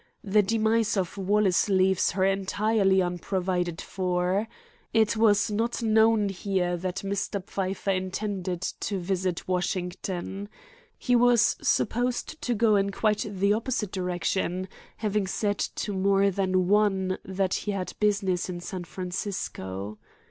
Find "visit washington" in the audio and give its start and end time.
8.97-10.49